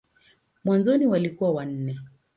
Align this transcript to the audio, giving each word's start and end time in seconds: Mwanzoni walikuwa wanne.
Mwanzoni 0.63 1.05
walikuwa 1.07 1.51
wanne. 1.51 1.99